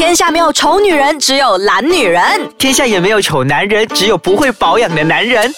[0.00, 2.22] 天下没有丑女人，只有懒女人。
[2.56, 5.52] 天下也没有丑男人，只有不会保养的男人。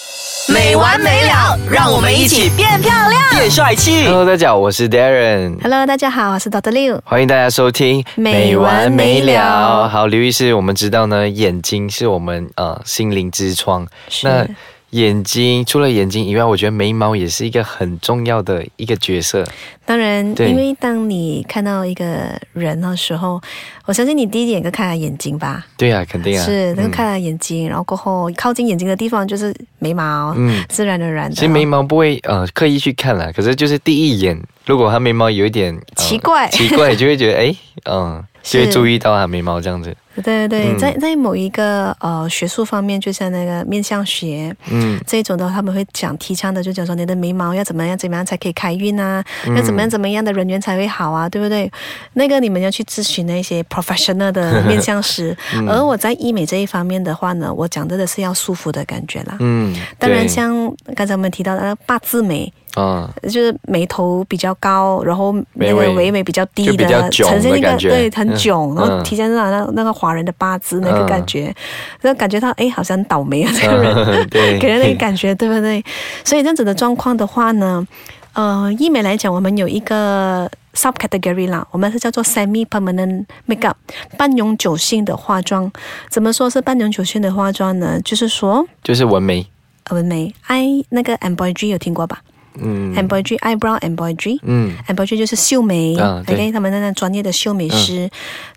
[0.49, 3.21] 没完没了，让我们一起变漂亮。
[3.31, 4.03] 变帅气。
[4.05, 6.73] Hello，大家好，我是 Darren，Hello，大家好，我是 Dr.
[6.73, 6.99] Liu。
[7.05, 13.87] 欢迎大家收听没完没了好，刘医师，我们知道呢，眼睛是我们呃心灵之窗。
[14.09, 14.45] 是那
[14.93, 19.43] 眼睛除了眼睛以外，我觉得眉毛也是一个很重要的一个角色。
[19.85, 23.41] 当然，因为当你看到一个人的时候，
[23.85, 25.65] 我相信你第一眼就看他眼睛吧。
[25.75, 31.35] 对啊，肯定啊，是，那个嗯看他眼睛，然后过后靠近眼睛的地方就是眉毛，嗯自然而然的。
[31.35, 39.95] 其实眉毛不会呃刻意去看啦，可是就是第一眼，如果他眉毛有一点、呃奇怪奇怪就会觉得哎，嗯，就会注意到他眉毛这样子。
[40.15, 44.55] 对对对，嗯在在某一个呃学术方面，就像那个面相学。
[44.71, 49.23] 嗯这种的话，他们会讲提倡的，就讲说你的眉毛要怎么样怎么样才可以开运啊，
[49.55, 51.71] 要怎么样怎么样的人缘才会好啊，对不对？
[52.13, 55.35] 那个你们要去咨询那些 professional 的面相师，
[55.67, 59.37] 而我在医美这一方面的话呢，我讲的的是要舒服的感觉啦。
[59.39, 71.53] 嗯，当然，像刚才我们提到的八字眉，啊、就是眉头比较高，然后那个眉尾尾眉比较低的，呈现一个对很嗯囧，然后嗯体现出来那那个华人的八字那个嗯感觉，
[72.01, 74.25] 那感觉到哎好像很倒霉啊这个人，
[74.59, 75.83] 给人那个感觉对不对？
[76.23, 77.85] 所以这样子的状况的话呢，
[78.33, 83.75] 呃，医美来讲，我们有一个 subcategory 啦，我们是叫做 semi permanent makeup
[84.17, 85.71] 半永久性的化妆。
[86.09, 88.01] 怎么说是半永久性的化妆呢？
[88.03, 88.65] 就是说。
[88.83, 89.45] 就是纹眉。
[89.91, 92.21] 纹眉，eye 那个 embroidery 有听过吧？
[92.61, 92.93] 嗯。
[92.95, 94.39] Embroidery eyebrow embroidery。
[94.43, 94.73] 嗯。
[94.87, 96.35] Embroidery 就是绣眉、啊对。
[96.35, 98.09] O k 他们那那专业的绣眉师。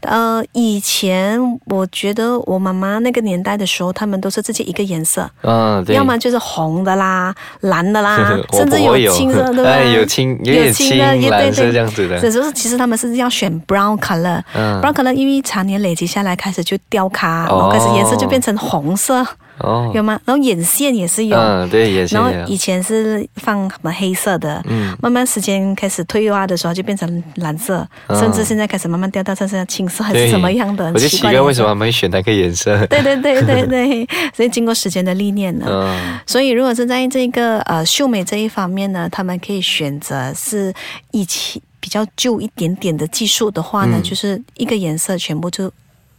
[0.03, 9.67] 呃，以前我觉得我妈妈那个年代的时候，他们都是自己一个颜色，啊，要么就是红的啦、 蓝的啦甚至有青色， 对不对？
[9.67, 11.73] 哎，有青，有点青的，也对对。
[11.73, 12.21] 这样子的。
[12.21, 14.95] 只是其实他们是要选 brown color，brown、嗯。
[14.95, 19.27] color 因为常年累积下来，开始就掉咖，哦然后开始颜色就变成红色，
[19.59, 20.21] 哦，有吗？
[20.25, 21.37] 然后眼线也是有。
[21.37, 32.77] 嗯，对，眼线然后以前是放什么黑色的，嗯慢慢时间开始退化的时候就变成蓝色，嗯甚至现在开始慢慢掉到剩下青色还是什么样的，很我就奇奇怪为什么他们会选那个颜色。
[32.87, 35.67] 对对对对对， 所以经过时间的历练呢。
[35.69, 40.73] 嗯所以，如果是在这个呃秀美这一方面呢，他们可以选择是
[41.13, 45.71] 以前比较旧一点点的技术的话呢，嗯就是一个颜色全部就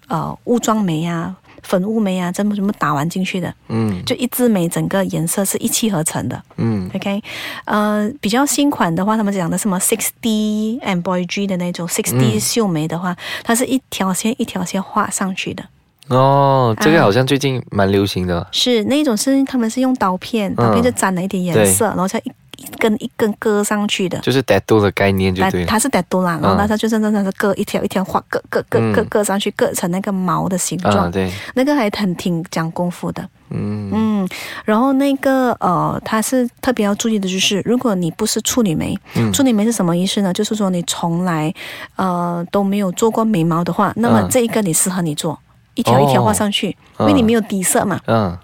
[0.08, 1.36] 呃雾状眉啊、
[1.68, 4.02] 粉雾眉啊，怎么怎么打完进去的，嗯。
[4.06, 6.42] 就一支眉整个颜色是一气呵成的。
[6.56, 6.90] 嗯。
[6.96, 7.22] OK，
[7.66, 12.40] 呃，比较新款的话，他们讲的什么 Six D embroidery 的那种 Six D 嗯。
[12.40, 15.64] 绣眉的话，它是一条线一条线画上去的。
[16.08, 16.94] 哦，这啊。
[16.94, 18.48] 个好像最近蛮流行的。
[18.54, 22.32] 是那一种是他们是用刀片，刀片就沾了一点颜色，然后再一
[22.64, 24.18] 一根一根割上去的。
[24.20, 25.66] 就是 tattoo 的概念就对了。
[25.68, 33.28] 它它是 d 多啦，然后嗯它就是真的是割一条一条画，割割割嗯割割上去，割成那个毛的形啊，状，对，那个还很挺讲功夫的。
[33.50, 34.30] 嗯嗯，
[34.66, 40.34] 然后那个呃，它是特别要注意的就是，如果你不是处女眉，嗯处女眉是什么意思呢？
[40.34, 41.54] 就是说你从来
[41.96, 45.40] 呃都没有做过眉毛的话，那么嗯这一个你适合你做。
[45.76, 48.02] 一条一条画上去，哦因为你没有底色嘛。
[48.08, 48.36] 嗯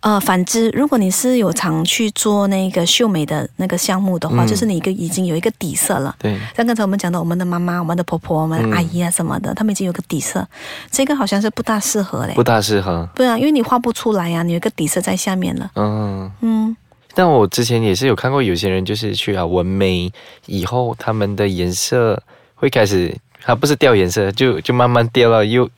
[0.00, 6.16] 呃，反之，如果你是有常去做那个秀美的那个项目的话，嗯就是你一个已经有一个底色了。
[6.18, 10.46] 对，像刚才我们讲的，我们的妈妈、我们的婆婆、我们的阿姨啊什么的，他们已经有个底色，
[10.90, 12.42] 这个好像是不大适合嘞不。
[12.42, 13.06] 大适合。
[13.14, 15.70] 对啊，因为你画不出来呀、你有一个底色在下面了。
[15.74, 16.76] 嗯，嗯，
[17.14, 20.10] 但我之前也是有看过有些人就是去啊纹眉
[20.46, 22.22] 以后，他们的颜色
[22.54, 25.68] 会开始，它不是掉颜色，就就慢慢掉了，又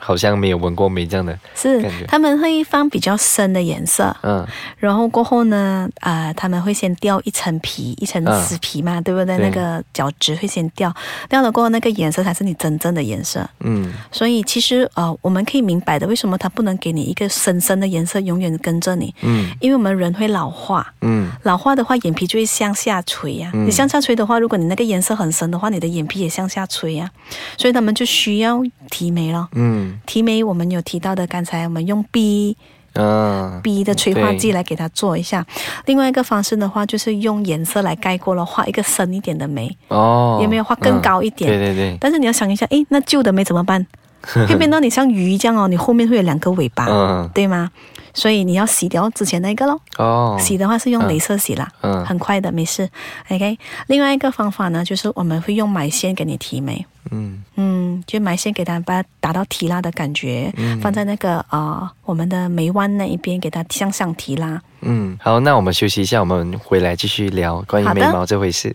[0.00, 1.38] 好像没有纹过眉这样的。
[1.54, 4.46] 是他们会放比较深的颜色，嗯。
[4.78, 8.42] 然后过后呢，呃，他们会先掉一层皮，一层嗯。
[8.42, 9.36] 死皮嘛，对不对？
[9.36, 10.92] 对那个角质会先掉，
[11.28, 13.48] 掉了过后那个颜色才是你真正的颜色。
[13.60, 13.92] 嗯。
[14.10, 19.14] 所以其实呃，我们可以明白的，为什么它不能给你一个深深的颜色永远跟着你？
[19.22, 19.50] 嗯。
[19.60, 21.30] 因为我们人会老化，嗯。
[21.42, 23.66] 老化的话，眼皮就会向下垂呀、嗯。
[23.66, 27.10] 你向下垂的话，如果你那个颜色很深的话，你的眼皮也向下垂呀、
[27.56, 28.60] 所以他们就需要
[28.90, 29.48] 提眉了。
[29.54, 32.56] 嗯提眉我们有提到的，刚才我们用 B
[32.94, 35.46] 嗯 B 的催化剂来给它做一下。
[35.86, 41.50] 另外一个方式的话，就是用颜色来盖过了，画一个深一点的眉，哦，有没有画更高一点？
[41.50, 43.86] 对对对，但是你要想一下，诶，那旧的眉怎么办？
[44.46, 47.70] 会变到你像鱼这样哦，你后面会有两个尾巴，嗯对吗？
[48.14, 49.80] 所以你要洗掉之前那个咯。
[49.96, 52.88] 哦，洗的话是用镭射洗啦，嗯很快的，没事。
[53.30, 53.58] OK，
[53.88, 64.60] 另外一个方法呢，就是我们会用埋线给你提眉，嗯嗯，就埋线给它把它打到提拉的感觉，嗯放在那个呃我们的眉弯那一边，给它向上提拉。
[64.80, 68.74] 嗯，好，那我们休息一下，我们回来继续聊关于眉毛这回事。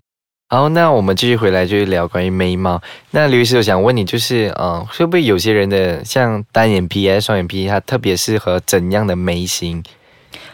[0.50, 2.82] 好，那我们继续回来就是聊关于眉毛。
[3.12, 9.84] 那刘医师，我想问你，就是呃，会不会有些人的像单眼皮还是双眼皮，它特别适合怎样的眉形？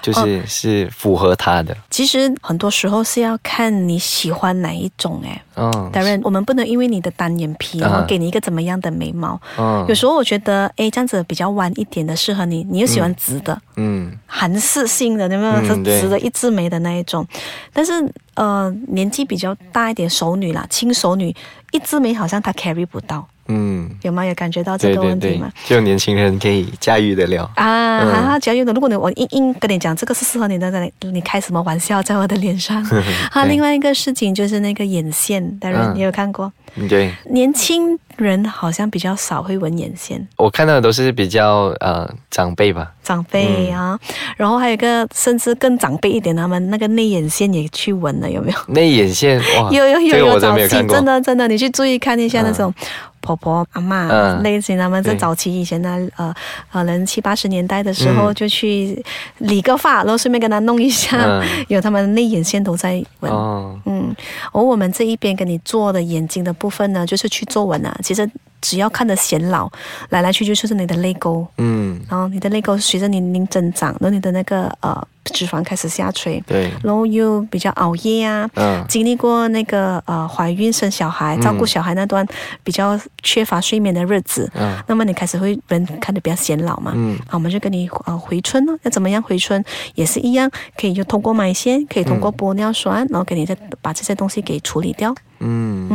[0.04, 1.76] 就是是符合他的。
[1.90, 5.42] 其实很多时候是要看你喜欢哪一种哎。
[5.56, 9.40] 嗯，当然，我们不能因为你的单眼皮，然后给你一个怎么样的眉毛。
[9.58, 13.60] 嗯有时候我觉得，哎，这样子比较弯一点的适合你，你又喜欢直的。
[13.76, 15.54] 嗯韩式性的，有没有？
[15.54, 17.26] 嗯是直的一字眉的那一种，
[17.72, 17.94] 但是
[18.34, 21.34] 呃，年纪比较大一点熟女啦，轻熟女
[21.72, 24.26] 一字眉好像她 carry 不到，嗯，有吗？
[24.26, 27.50] 有感觉到这个问题吗？，就年轻人可以驾驭得了。
[27.56, 32.84] 啊，嗯哈哈，只要用的，如果你我硬硬跟你讲这个是适合你的，那你你开什么玩笑在我的脸上？
[33.32, 42.92] 啊，对另外一个事情就是那个眼线，当然嗯你有看过，嗯对，年轻人好像比较少会纹眼线，我看到的都是比较呃长辈吧。
[43.04, 44.00] 长辈嗯啊，
[44.38, 48.58] 然后还有一个甚至更长辈一点，他们那个内眼线也去纹了，有没有？
[48.74, 50.68] 内眼线哇， 有有有有早期。
[50.70, 52.74] 真的真的，你去注意看一下那种
[53.20, 56.34] 婆婆阿妈嗯类型，他们在早期以前呢呃
[56.72, 59.04] 可能七八十年代的时候嗯就去
[59.40, 63.30] 理个发，然后顺便跟他弄一下，嗯有他们内眼线都在纹。
[63.30, 64.16] 哦，嗯，
[64.54, 67.94] 而我们这一边跟你做的眼睛的部分呢，就是去做纹啊。
[68.04, 68.30] 其实
[68.62, 69.68] 只要看着显老，
[70.10, 78.86] 来来去去就是你的泪沟，嗯，然后你的泪沟随着年龄增长，然后你的那个呃脂肪开始下垂，对，然后又比较熬夜啊，嗯。
[78.88, 81.42] 经历过那个呃怀孕生小孩、嗯。
[81.42, 82.26] 照顾小孩那段
[82.64, 84.78] 比较缺乏睡眠的日子，嗯。
[84.88, 86.92] 那么你开始会人看着比较显老嘛。
[86.96, 87.18] 嗯。
[87.28, 89.64] 啊，我们就跟你呃回春呢，要怎么样回春？
[89.96, 95.14] 也是一样，可以就通过埋线，可以通过玻尿酸，然后给你再把这些东西给处理掉。
[95.40, 95.88] 嗯。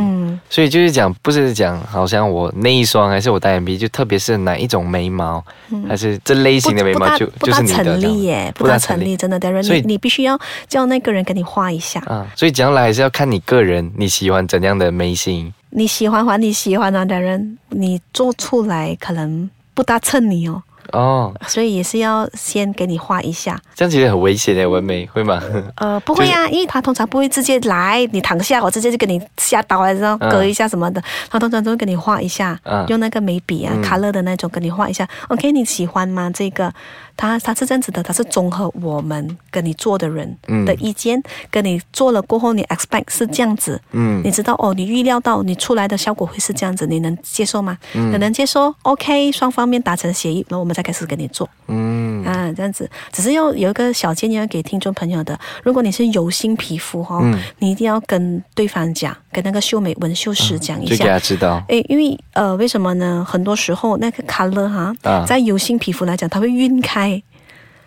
[0.49, 5.43] 嗯，所以就是讲，不是讲好像我那一双还是我单眼皮，就特别是哪一种眉毛，
[5.87, 11.99] 还是这类型的眉毛就就是你的不大成立耶，不不大成立真的的人，所以你你必须要叫那个人给你画一下。
[12.01, 12.27] 啊。
[12.35, 15.53] 所以将来还是要看你个人，你喜欢怎样的眉形。
[15.71, 20.63] 你喜欢还你喜欢啊的人，你做出来可能不大衬你哦。
[20.93, 23.59] 哦，所以也是要先给你画一下。
[23.75, 25.41] 这样其实很危险的，纹眉会吗？
[25.75, 31.01] 呃，不会啊，因为他通常不会直接来，你躺下，我直接就给你下刀啊，然后嗯割一下什么的。
[31.29, 35.07] 他通常都会给你画一下，嗯用那个眉笔啊、嗯 color 的那种给你画一下。
[35.29, 36.29] OK，你喜欢吗？
[36.33, 36.71] 这个，
[37.19, 41.21] 他他是这样子的，他是综合我们跟你做的人嗯的意见，
[41.51, 47.77] 跟你做了过后，你 expect 是这样子，嗯你知道哦，你预料到你出来的效果会是这样子，你能接受吗？
[47.93, 51.49] 嗯你能接受？OK，双方面达成协议，然后我们再开始跟你做。
[51.67, 55.37] 嗯啊，这样子，只是要有一个小建议要给听众朋友的。
[55.61, 61.05] 如果你是油性皮肤哈、嗯你一定要跟对方讲，跟那个秀美纹绣师讲一就给下。
[61.13, 61.61] 他知道。
[61.67, 63.25] 诶，因为呃，为什么呢？
[63.27, 67.21] 很多时候那个 color 哈，啊在油性皮肤来讲，它会晕开，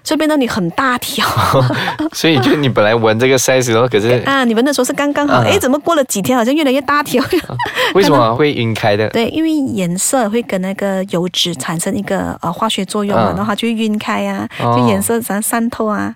[0.05, 1.27] 所以变到你很大条
[2.13, 4.45] 所以就你本来纹这个 size，然后可是 啊。
[4.45, 7.25] 你纹的时候是刚刚好，啊诶，怎么过了几天好像越来越大条？
[7.95, 9.09] 为什么会晕开的？
[9.11, 16.15] 对，因为颜色会跟那个油脂产生一个呃化学作用嘛，嗯然后它就会晕开啊，哦就颜色散渗透啊，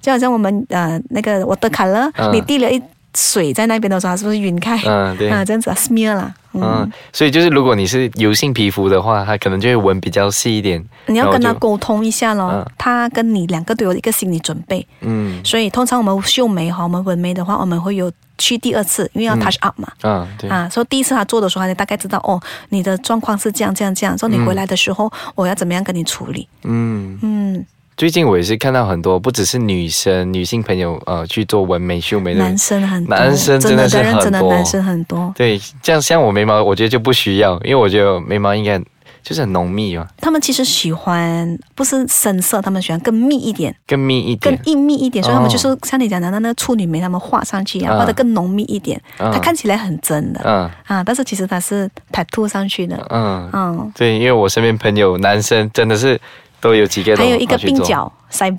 [0.00, 2.80] 就好像我们呃那个我的卡勒，嗯你滴了一
[3.14, 4.76] 水在那边的时候，它是不是晕开？
[4.84, 5.28] 嗯，对。
[5.30, 10.84] 啊，这样子啊，smear 啦，嗯，嗯，所以就是如果你是油性皮肤的话，它可能就会纹比较细一点。
[11.06, 19.88] 你要跟他沟通一下咯，嗯他跟你两个都有一个心理准备，嗯所以通常我们秀眉哈，我们纹眉的话，我们会有去第二次，因为要 touch up 嘛。
[20.02, 26.46] 啊对啊，所以第一次他做的时候，他就大概知道哦，你的状况是这样这样这样，所以你回来的时候，我要怎么样跟你处理？
[26.64, 27.18] 嗯。
[27.22, 27.66] 嗯，
[27.98, 38.78] 最近我也是看到很多，不只是女生、女性朋友呃去做纹眉、修眉的男生很多，男生真真的是的人真的男生很多，对，这样像我眉毛，我觉得就不需要，因为我觉得眉毛应该
[39.20, 44.68] 就是很浓密嘛，他们其实喜欢不是深色，他们喜欢更密一点，更密一更点。
[44.68, 45.52] 硬密一点，所以他们哦。
[45.52, 50.40] 就是像你讲的那那个处女眉，他们画上去啊，嗯画的更浓密一点，嗯它看起来很真的。
[50.44, 56.18] 嗯啊，但是其实它是 tattoo 上去的，嗯，嗯，对，因为我身边朋友男生真的是
[56.60, 58.54] 都有几个都还有一个鬓角 side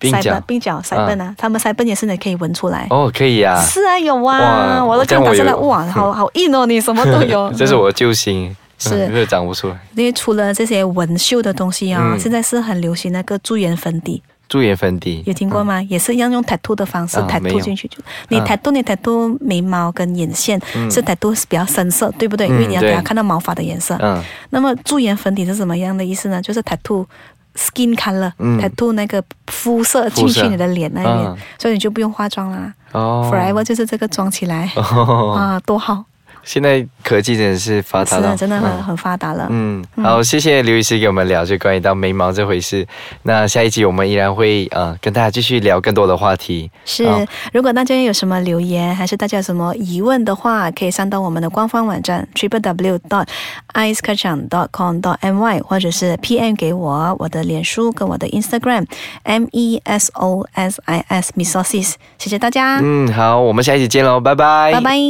[0.00, 0.42] 鬓角？
[0.48, 2.86] 鬓角 side 啊，他们 side 也是你可以闻出来。
[2.90, 7.50] 哦，可以啊、是啊，有啊，我都看打下来，哇，好好硬哦，你什么都有。
[7.56, 9.06] 这是我的救星，是。
[9.06, 9.78] 嗯这个长不出来。
[9.94, 12.18] 因为除了这些纹绣的东西啊、嗯。
[12.18, 15.80] 现在是很流行那个驻颜粉底，驻颜粉底有听过吗？
[15.82, 18.44] 也是一样用 tattoo 的方式、tattoo 进去就，你啊。
[18.44, 20.90] tattoo 你 tattoo 眉毛跟眼线、嗯。
[20.90, 22.48] 是 tattoo 是比较深色，对不对？
[22.48, 23.04] 嗯因为你要给它对。
[23.04, 23.96] 看到毛发的颜色。
[24.00, 24.20] 嗯。
[24.50, 26.42] 那么驻颜粉底是什么样的意思呢？
[26.42, 27.06] 就是 tattoo
[27.54, 28.60] skin color、嗯。
[28.60, 31.36] tattoo 那个肤色进去你的脸那边，嗯。
[31.58, 33.30] 所以你就不用化妆啦、哦。
[33.32, 35.34] Forever 就是这个妆起来、哦。
[35.36, 36.04] 啊，多好。
[36.44, 39.46] 现在科技真的是发达是了，真的很、嗯很发达了。
[39.50, 42.86] 嗯，好，谢谢刘医师给我们聊就关于到眉毛这回事。
[43.22, 46.70] 那下一集我们依然会呃跟大家继续聊更多的话题。
[46.84, 47.04] 是，
[47.52, 53.26] 如果大家有什么留言，还是大家有什么疑问的话，可以上到我们的官方网站 triple w dot
[53.72, 58.26] i c e k a c h a n dot com dot my，或者是 PM 给我我的脸书跟我的
[58.28, 58.86] Instagram
[59.22, 65.02] m e s o s i s misosis，谢谢大家，嗯，好，我们下一集见喽，拜拜，拜拜。